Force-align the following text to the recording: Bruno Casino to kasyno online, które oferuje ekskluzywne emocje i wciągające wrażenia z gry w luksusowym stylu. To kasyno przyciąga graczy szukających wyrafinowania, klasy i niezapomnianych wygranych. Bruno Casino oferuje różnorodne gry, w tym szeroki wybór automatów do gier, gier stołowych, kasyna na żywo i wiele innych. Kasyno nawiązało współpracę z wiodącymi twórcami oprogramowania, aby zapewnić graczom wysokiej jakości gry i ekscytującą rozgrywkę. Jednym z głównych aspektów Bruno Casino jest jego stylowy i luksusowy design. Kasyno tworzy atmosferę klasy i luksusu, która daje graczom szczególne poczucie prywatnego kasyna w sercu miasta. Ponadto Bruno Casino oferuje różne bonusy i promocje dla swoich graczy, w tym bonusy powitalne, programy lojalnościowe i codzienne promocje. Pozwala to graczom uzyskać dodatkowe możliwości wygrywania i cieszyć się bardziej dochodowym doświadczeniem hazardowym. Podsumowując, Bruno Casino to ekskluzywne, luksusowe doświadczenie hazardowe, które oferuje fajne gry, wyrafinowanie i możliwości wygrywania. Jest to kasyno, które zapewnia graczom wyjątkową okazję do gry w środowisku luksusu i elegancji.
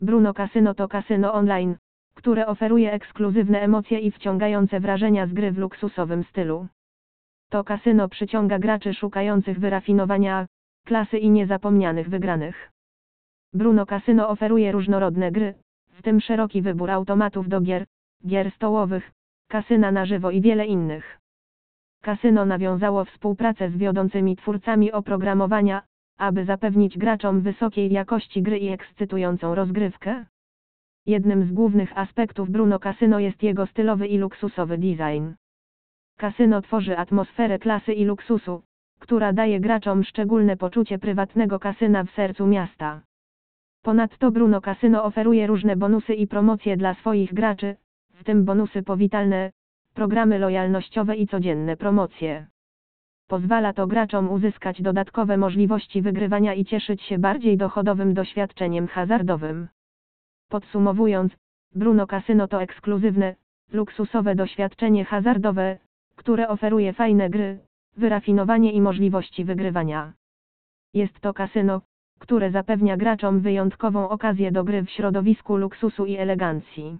Bruno 0.00 0.34
Casino 0.34 0.74
to 0.74 0.88
kasyno 0.88 1.32
online, 1.32 1.76
które 2.14 2.46
oferuje 2.46 2.92
ekskluzywne 2.92 3.60
emocje 3.60 3.98
i 3.98 4.10
wciągające 4.10 4.80
wrażenia 4.80 5.26
z 5.26 5.32
gry 5.32 5.52
w 5.52 5.58
luksusowym 5.58 6.24
stylu. 6.24 6.66
To 7.50 7.64
kasyno 7.64 8.08
przyciąga 8.08 8.58
graczy 8.58 8.94
szukających 8.94 9.60
wyrafinowania, 9.60 10.46
klasy 10.86 11.18
i 11.18 11.30
niezapomnianych 11.30 12.08
wygranych. 12.08 12.70
Bruno 13.54 13.86
Casino 13.86 14.28
oferuje 14.28 14.72
różnorodne 14.72 15.32
gry, 15.32 15.54
w 15.90 16.02
tym 16.02 16.20
szeroki 16.20 16.62
wybór 16.62 16.90
automatów 16.90 17.48
do 17.48 17.60
gier, 17.60 17.84
gier 18.26 18.50
stołowych, 18.50 19.10
kasyna 19.48 19.92
na 19.92 20.06
żywo 20.06 20.30
i 20.30 20.40
wiele 20.40 20.66
innych. 20.66 21.18
Kasyno 22.02 22.44
nawiązało 22.44 23.04
współpracę 23.04 23.70
z 23.70 23.76
wiodącymi 23.76 24.36
twórcami 24.36 24.92
oprogramowania, 24.92 25.82
aby 26.20 26.44
zapewnić 26.44 26.98
graczom 26.98 27.40
wysokiej 27.40 27.92
jakości 27.92 28.42
gry 28.42 28.58
i 28.58 28.68
ekscytującą 28.68 29.54
rozgrywkę. 29.54 30.24
Jednym 31.06 31.44
z 31.44 31.52
głównych 31.52 31.98
aspektów 31.98 32.50
Bruno 32.50 32.78
Casino 32.78 33.18
jest 33.18 33.42
jego 33.42 33.66
stylowy 33.66 34.06
i 34.06 34.18
luksusowy 34.18 34.78
design. 34.78 35.32
Kasyno 36.18 36.62
tworzy 36.62 36.98
atmosferę 36.98 37.58
klasy 37.58 37.92
i 37.92 38.04
luksusu, 38.04 38.62
która 38.98 39.32
daje 39.32 39.60
graczom 39.60 40.04
szczególne 40.04 40.56
poczucie 40.56 40.98
prywatnego 40.98 41.58
kasyna 41.58 42.04
w 42.04 42.10
sercu 42.10 42.46
miasta. 42.46 43.00
Ponadto 43.82 44.30
Bruno 44.30 44.60
Casino 44.60 45.04
oferuje 45.04 45.46
różne 45.46 45.76
bonusy 45.76 46.14
i 46.14 46.26
promocje 46.26 46.76
dla 46.76 46.94
swoich 46.94 47.34
graczy, 47.34 47.76
w 48.12 48.24
tym 48.24 48.44
bonusy 48.44 48.82
powitalne, 48.82 49.50
programy 49.94 50.38
lojalnościowe 50.38 51.16
i 51.16 51.26
codzienne 51.26 51.76
promocje. 51.76 52.46
Pozwala 53.30 53.72
to 53.72 53.86
graczom 53.86 54.30
uzyskać 54.30 54.82
dodatkowe 54.82 55.36
możliwości 55.36 56.02
wygrywania 56.02 56.54
i 56.54 56.64
cieszyć 56.64 57.02
się 57.02 57.18
bardziej 57.18 57.56
dochodowym 57.56 58.14
doświadczeniem 58.14 58.86
hazardowym. 58.88 59.68
Podsumowując, 60.48 61.32
Bruno 61.74 62.06
Casino 62.06 62.48
to 62.48 62.62
ekskluzywne, 62.62 63.36
luksusowe 63.72 64.34
doświadczenie 64.34 65.04
hazardowe, 65.04 65.78
które 66.16 66.48
oferuje 66.48 66.92
fajne 66.92 67.30
gry, 67.30 67.58
wyrafinowanie 67.96 68.72
i 68.72 68.80
możliwości 68.80 69.44
wygrywania. 69.44 70.12
Jest 70.94 71.20
to 71.20 71.34
kasyno, 71.34 71.80
które 72.18 72.50
zapewnia 72.50 72.96
graczom 72.96 73.40
wyjątkową 73.40 74.08
okazję 74.08 74.52
do 74.52 74.64
gry 74.64 74.82
w 74.82 74.90
środowisku 74.90 75.56
luksusu 75.56 76.06
i 76.06 76.16
elegancji. 76.16 76.98